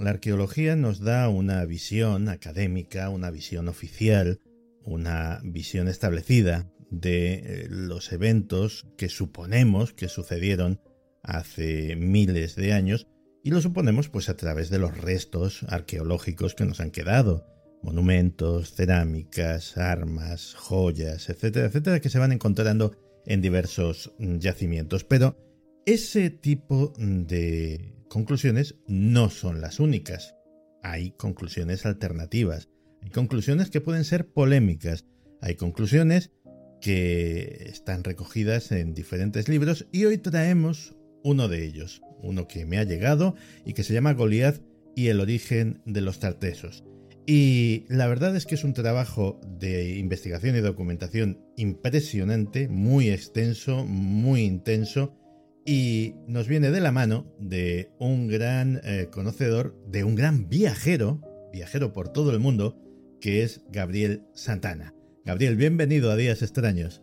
[0.00, 4.40] La arqueología nos da una visión académica, una visión oficial,
[4.82, 10.80] una visión establecida de eh, los eventos que suponemos que sucedieron
[11.22, 13.08] hace miles de años
[13.44, 17.46] y lo suponemos pues a través de los restos arqueológicos que nos han quedado,
[17.82, 25.04] monumentos, cerámicas, armas, joyas, etcétera, etcétera, que se van encontrando en diversos yacimientos.
[25.04, 25.36] Pero
[25.84, 30.34] ese tipo de conclusiones no son las únicas.
[30.82, 32.68] Hay conclusiones alternativas.
[33.02, 35.06] Hay conclusiones que pueden ser polémicas.
[35.40, 36.32] Hay conclusiones
[36.80, 42.78] que están recogidas en diferentes libros y hoy traemos uno de ellos, uno que me
[42.78, 44.60] ha llegado y que se llama Goliath
[44.96, 46.84] y el origen de los tartesos.
[47.26, 53.84] Y la verdad es que es un trabajo de investigación y documentación impresionante, muy extenso,
[53.84, 55.19] muy intenso
[55.64, 61.20] y nos viene de la mano de un gran eh, conocedor, de un gran viajero,
[61.52, 62.78] viajero por todo el mundo,
[63.20, 64.94] que es Gabriel Santana.
[65.24, 67.02] Gabriel, bienvenido a Días Extraños.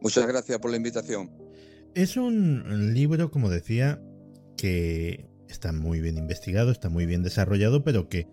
[0.00, 1.30] Muchas gracias por la invitación.
[1.94, 4.00] Es un libro, como decía,
[4.56, 8.28] que está muy bien investigado, está muy bien desarrollado, pero que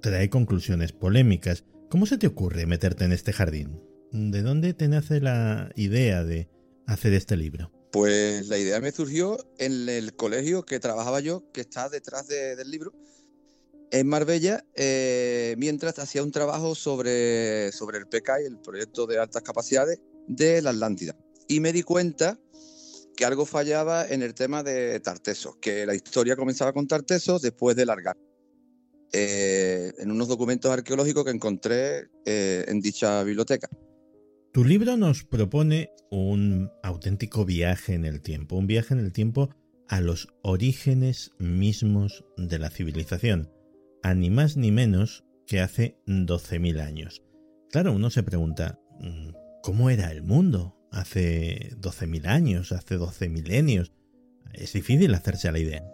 [0.00, 1.64] trae conclusiones polémicas.
[1.90, 3.80] ¿Cómo se te ocurre meterte en este jardín?
[4.12, 6.48] ¿De dónde te nace la idea de
[6.86, 7.77] hacer este libro?
[7.90, 12.70] Pues la idea me surgió en el colegio que trabajaba yo, que está detrás del
[12.70, 12.92] libro,
[13.90, 19.42] en Marbella, eh, mientras hacía un trabajo sobre, sobre el PKI, el proyecto de altas
[19.42, 21.16] capacidades de la Atlántida.
[21.48, 22.38] Y me di cuenta
[23.16, 27.74] que algo fallaba en el tema de Tartesos, que la historia comenzaba con Tartesos después
[27.76, 28.16] de Largar.
[29.12, 33.68] Eh, en unos documentos arqueológicos que encontré eh, en dicha biblioteca.
[34.58, 39.50] Tu libro nos propone un auténtico viaje en el tiempo, un viaje en el tiempo
[39.86, 43.52] a los orígenes mismos de la civilización,
[44.02, 47.22] a ni más ni menos que hace 12.000 años.
[47.70, 49.28] Claro, uno se pregunta, mm,
[49.62, 53.92] ¿cómo era el mundo hace 12.000 años, hace 12 milenios?
[54.54, 55.84] Es difícil hacerse a la idea.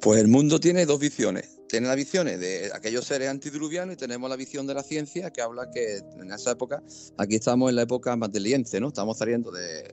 [0.00, 1.61] Pues el mundo tiene dos visiones.
[1.72, 5.40] Tiene las visiones de aquellos seres antediluvianos y tenemos la visión de la ciencia que
[5.40, 6.82] habla que en esa época,
[7.16, 8.88] aquí estamos en la época más del liense, ¿no?
[8.88, 9.90] Estamos saliendo de,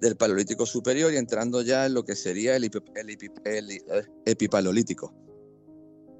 [0.00, 3.82] del paleolítico superior y entrando ya en lo que sería el, el
[4.26, 5.12] epipaleolítico.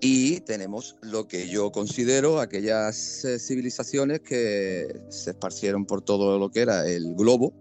[0.00, 6.50] Y tenemos lo que yo considero aquellas eh, civilizaciones que se esparcieron por todo lo
[6.50, 7.54] que era el globo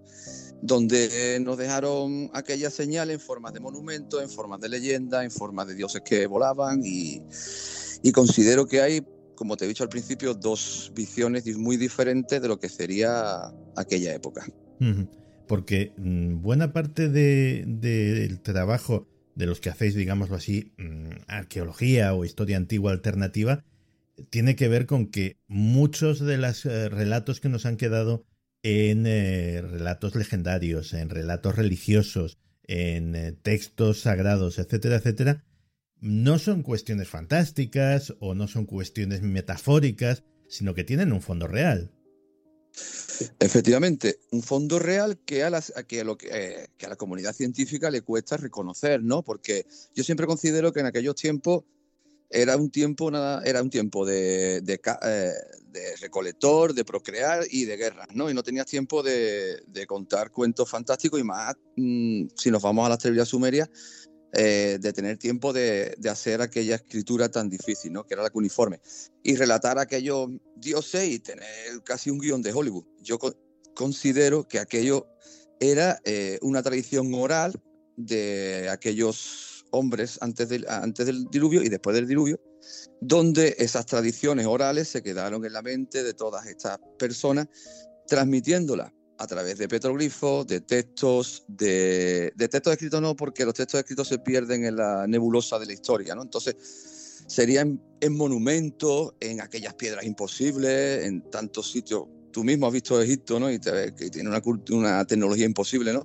[0.62, 5.66] donde nos dejaron aquella señal en forma de monumento, en forma de leyenda, en forma
[5.66, 7.22] de dioses que volaban y,
[8.14, 9.02] considero que hay,
[9.36, 14.14] como te he dicho al principio, dos visiones muy diferentes de lo que sería aquella
[14.14, 14.46] época.
[15.48, 22.26] Porque mm, buena parte del trabajo de los que hacéis, digámoslo así, mm, arqueología o
[22.26, 23.64] historia antigua alternativa,
[24.30, 28.26] tiene que ver con que muchos de los eh, relatos que nos han quedado
[28.64, 35.44] en eh, relatos legendarios, en relatos religiosos, en eh, textos sagrados, etcétera, etcétera,
[36.00, 41.92] no son cuestiones fantásticas o no son cuestiones metafóricas, sino que tienen un fondo real.
[43.40, 45.52] Efectivamente, un fondo real que a,
[45.88, 49.24] que, lo eh, que a la comunidad científica le cuesta reconocer, ¿no?
[49.24, 51.66] Porque yo siempre considero que en aquellos tiempos
[52.32, 55.34] era un tiempo, nada, era un tiempo de, de, eh,
[55.68, 58.30] de, recolector, de procrear y de guerra, ¿no?
[58.30, 62.90] Y no tenías tiempo de, contar cuentos fantásticos y más, mm, si nos vamos a
[62.90, 63.70] las teorías sumerias,
[64.34, 68.06] eh, de tener tiempo de, hacer aquella escritura tan difícil, ¿no?
[68.06, 68.80] Que era la cuneiforme.
[69.24, 72.86] Y relatar aquellos dioses y tener casi un guion de Hollywood.
[73.02, 73.20] Yo
[73.76, 75.06] considero que aquello
[75.60, 77.62] era eh, una tradición oral
[77.98, 82.40] de aquellos hombres antes del, antes del diluvio y después del diluvio,
[83.00, 87.48] donde esas tradiciones orales se quedaron en la mente de todas estas personas,
[88.08, 94.08] transmitiéndolas a través de petroglifos, de textos, de, textos escritos no, porque los textos escritos
[94.08, 96.24] se pierden en la nebulosa de la historia, ¿no?
[96.24, 96.56] Entonces,
[97.28, 102.06] serían en monumentos, en aquellas piedras imposibles, en tantos sitios.
[102.32, 103.52] Tú mismo has visto Egipto, ¿no?
[103.52, 104.42] Y te que tiene una,
[104.72, 106.04] una tecnología imposible, ¿no?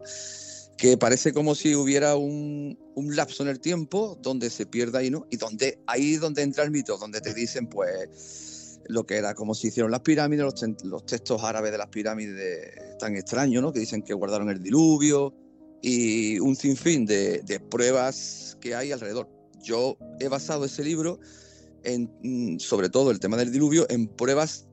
[0.76, 5.10] Que parece como si hubiera un, un, lapso en el tiempo donde se pierda ahí,
[5.10, 5.26] ¿no?
[5.30, 9.54] Y donde ahí donde entra el mito, donde te dicen, pues, lo que era como
[9.54, 10.44] se hicieron las pirámides,
[10.84, 13.72] los, textos árabes de las pirámides tan extraños, ¿no?
[13.72, 15.34] que dicen que guardaron el diluvio
[15.82, 19.28] y un sinfín de, de pruebas que hay alrededor.
[19.62, 21.18] Yo he basado ese libro
[22.22, 24.66] mm, sobre todo el tema del diluvio, en pruebas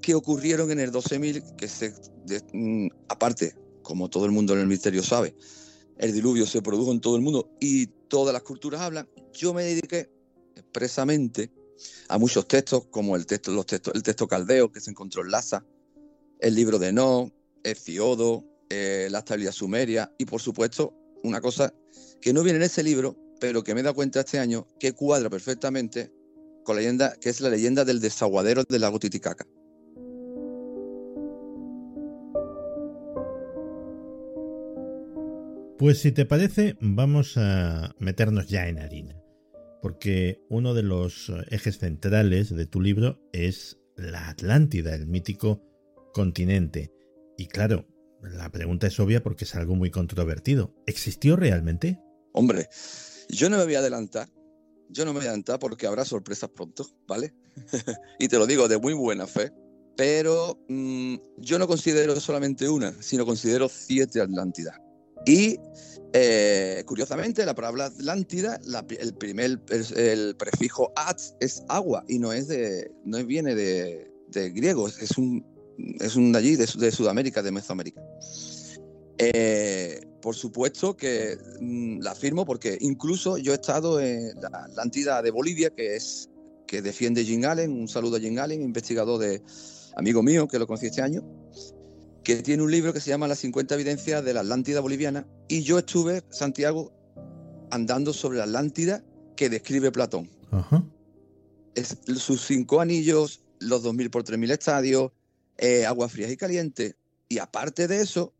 [0.00, 1.94] que ocurrieron en el 12.000, que se,
[2.52, 5.34] mm, aparte, como todo el mundo en el misterio sabe,
[5.98, 9.08] el diluvio se produjo en todo el mundo y todas las culturas hablan.
[9.32, 10.10] Yo me dediqué
[10.56, 11.50] expresamente
[12.08, 15.30] a muchos textos, como el texto, los textos, el texto caldeo que se encontró en
[15.30, 15.64] Lhasa,
[16.40, 17.30] el libro de No,
[17.64, 21.72] Heciodo, eh, la estabilidad sumeria y por supuesto una cosa
[22.20, 24.92] que no viene en ese libro, pero que me he dado cuenta este año que
[24.92, 26.12] cuadra perfectamente
[26.64, 29.46] con la leyenda, que es la leyenda del desaguadero del lago Titicaca.
[35.82, 39.20] Pues si te parece, vamos a meternos ya en harina
[39.82, 45.60] porque uno de los ejes centrales de tu libro es la Atlántida, el mítico
[46.14, 46.92] continente.
[47.36, 47.88] Y claro,
[48.22, 50.72] la pregunta es obvia porque es algo muy controvertido.
[50.86, 51.98] ¿Existió realmente?
[52.32, 52.68] Hombre,
[53.28, 54.28] yo no me voy a adelantar.
[54.88, 57.34] Yo no me voy a adelantar porque habrá sorpresas pronto, ¿vale?
[58.20, 59.50] y te lo digo de muy buena fe.
[59.96, 64.81] Pero mm, yo no considero solamente una, sino considero siete Atlántidas.
[65.26, 65.58] Y
[66.12, 68.60] eh, curiosamente, la palabra Atlántida,
[69.00, 69.60] el primer
[70.36, 75.44] prefijo at es agua y no es de no viene de, griego, es un
[76.00, 78.02] es un de allí de, Sudamérica, de Mesoamérica.
[79.18, 85.22] Eh, por supuesto que mm, la afirmo porque incluso yo he estado en la Atlántida
[85.22, 86.28] de Bolivia, que es
[86.66, 89.42] que defiende Jim Allen, un saludo a Jim Allen, investigador de
[89.96, 91.22] amigo mío que lo conocí este año,
[92.24, 95.26] que tiene un libro que se llama Las 50 evidencias de la Atlántida boliviana.
[95.48, 96.92] Y yo estuve, Santiago,
[97.70, 99.04] andando sobre la Atlántida
[99.36, 100.30] que describe Platón.
[101.74, 105.12] Es, sus cinco anillos, los 2.000 por 3.000 estadios,
[105.58, 106.96] eh, aguas frías y calientes.
[107.28, 108.34] Y aparte de eso,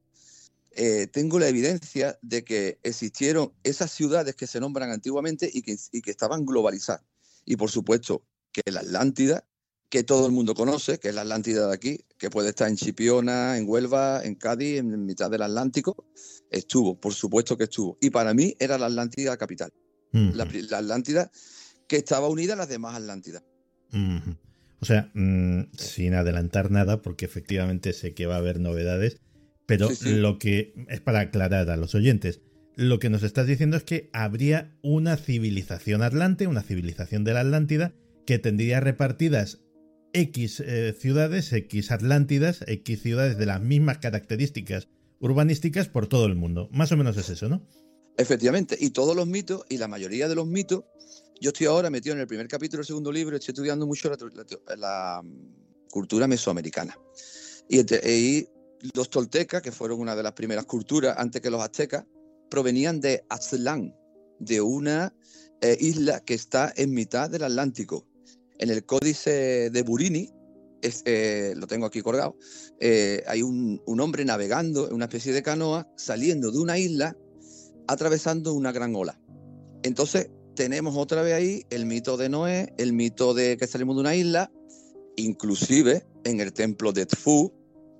[0.72, 5.76] eh, tengo la evidencia de que existieron esas ciudades que se nombran antiguamente y que,
[5.90, 7.02] y que estaban globalizadas.
[7.44, 9.44] Y por supuesto que la Atlántida
[9.92, 12.76] que todo el mundo conoce, que es la Atlántida de aquí, que puede estar en
[12.76, 16.06] Chipiona, en Huelva, en Cádiz, en mitad del Atlántico,
[16.50, 17.98] estuvo, por supuesto que estuvo.
[18.00, 19.70] Y para mí era la Atlántida capital,
[20.12, 21.30] la, Atlántida
[21.86, 23.42] que estaba unida a las demás Atlántidas.
[24.80, 29.20] O sea, mm, sin adelantar nada, porque efectivamente sé que va a haber novedades,
[29.66, 32.40] pero lo que es para aclarar a los oyentes,
[32.76, 37.40] lo que nos estás diciendo es que habría una civilización atlante, una civilización de la
[37.40, 37.92] Atlántida,
[38.24, 39.61] que tendría repartidas
[40.12, 44.88] X eh, ciudades, X Atlántidas, X ciudades de las mismas características
[45.20, 46.68] urbanísticas por todo el mundo.
[46.72, 47.66] Más o menos es eso, ¿no?
[48.16, 50.84] Efectivamente, y todos los mitos, y la mayoría de los mitos,
[51.40, 54.10] yo estoy ahora metido en el primer capítulo del segundo libro, estoy estudiando mucho
[54.76, 55.22] la,
[55.90, 56.96] cultura mesoamericana.
[57.68, 58.46] Y,
[58.94, 62.04] los toltecas, que fueron una de las primeras culturas antes que los aztecas,
[62.50, 63.94] provenían de Aztlán,
[64.40, 65.14] de una
[65.60, 68.08] eh, isla que está en mitad del Atlántico,
[68.62, 70.30] en el códice de Burini,
[71.04, 72.36] eh, lo tengo aquí colgado,
[72.78, 77.16] eh, hay un, hombre navegando en una especie de canoa, saliendo de una isla,
[77.88, 79.20] atravesando una gran ola.
[79.82, 84.00] Entonces, tenemos otra vez ahí el mito de Noé, el mito de que salimos de
[84.00, 84.52] una isla,
[85.16, 87.52] inclusive en el templo de Tfu,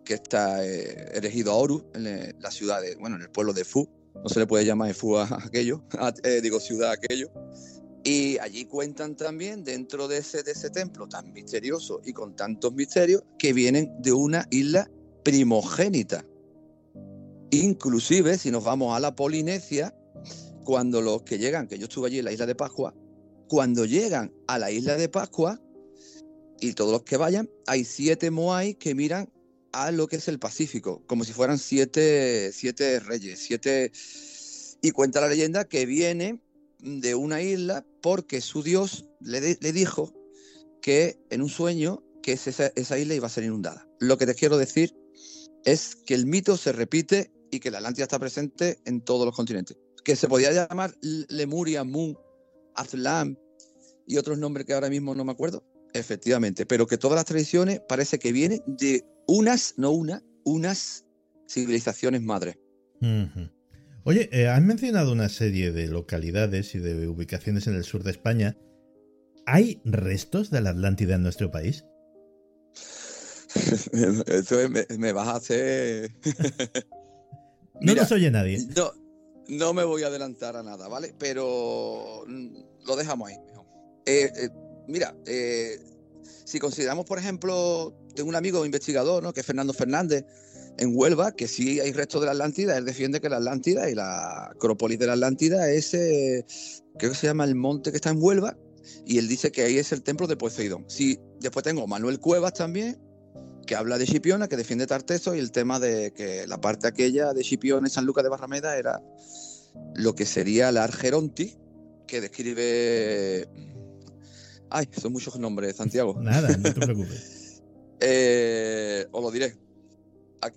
[0.04, 3.88] que está eh, erigido a Oru, en la ciudad bueno, en el pueblo de Fu,
[4.14, 5.83] no se le puede llamar Fu a aquello,
[6.40, 7.33] digo ciudad a aquello,
[8.04, 12.73] y allí cuentan también dentro de ese, de ese templo tan misterioso y con tantos
[12.73, 14.90] misterios que vienen de una isla
[15.23, 16.25] primogénita.
[17.50, 19.94] Inclusive si nos vamos a la Polinesia,
[20.64, 22.94] cuando los que llegan, que yo estuve allí en la isla de Pascua,
[23.49, 25.61] cuando llegan a la isla de Pascua,
[26.61, 29.28] y todos los que vayan, hay siete Moai que miran
[29.73, 33.92] a lo que es el Pacífico, como si fueran siete, siete reyes, siete...
[34.85, 36.42] Y cuenta la leyenda que vienen
[36.82, 39.40] de una isla porque su dios le,
[39.72, 40.12] dijo
[40.80, 43.88] que en un sueño que esa, esa, isla iba a ser inundada.
[44.00, 44.94] Lo que te quiero decir
[45.64, 49.34] es que el mito se repite y que la Atlántida está presente en todos los
[49.34, 49.76] continentes.
[50.04, 52.14] que se podía llamar Lemuria, Mu,
[52.74, 53.36] Azlam
[54.06, 55.64] y otros nombres que ahora mismo no me acuerdo.
[55.92, 61.04] Efectivamente, pero que todas las tradiciones parece que vienen de unas, no una, unas
[61.48, 62.56] civilizaciones madres.
[64.04, 68.11] Oye, eh, has mencionado una serie de localidades y de ubicaciones en el sur de
[68.11, 68.56] España.
[69.47, 71.85] ¿Hay restos de la Atlántida en nuestro país?
[74.26, 74.56] Eso
[74.99, 76.11] me, vas a hacer.
[77.80, 78.66] no nos oye nadie.
[78.76, 78.90] No,
[79.49, 81.14] no me voy a adelantar a nada, ¿vale?
[81.16, 82.56] Pero mm,
[82.87, 83.37] lo dejamos ahí.
[84.06, 84.49] Eh, eh,
[84.88, 85.14] mira,
[86.44, 89.32] si consideramos, por ejemplo, tengo un amigo investigador, ¿no?
[89.32, 90.25] Que es Fernando Fernández,
[90.79, 92.76] en Huelva, que sí hay restos de la Atlántida.
[92.76, 96.45] Él defiende que la Atlántida y la Acrópolis de la Atlántida es, eh,
[96.99, 98.57] creo que se llama el monte que está en Huelva,
[99.07, 100.85] y él dice que ahí es el templo de Poseidón.
[100.88, 102.99] Sí, después tengo Manuel Cuevas también,
[103.67, 107.33] que habla de Chipiona, que defiende Tarteso, y el tema de que la parte aquella
[107.33, 109.00] de Chipiona y San Lucas de Barrameda era
[109.95, 111.57] lo que sería la Argeronti,
[112.07, 113.49] que describe...
[114.75, 116.19] Ay, son muchos nombres, Santiago.
[116.21, 117.38] Nada, no te preocupes.
[118.05, 119.55] Eh, os lo diré.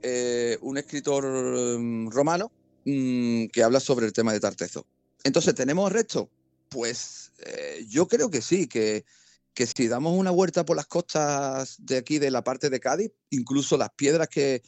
[0.02, 2.52] Eh, un escritor mm, romano
[2.86, 4.86] mm, que habla sobre el tema de Tarteso.
[5.24, 6.30] Entonces, ¿tenemos resto?
[6.70, 9.06] Pues eh, yo creo que sí, que,
[9.54, 13.12] que si damos una vuelta por las costas de aquí, de la parte de Cádiz,
[13.30, 14.64] incluso las piedras que,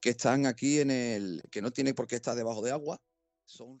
[0.00, 3.00] que están aquí en el, que no tienen por qué estar debajo de agua,
[3.46, 3.80] son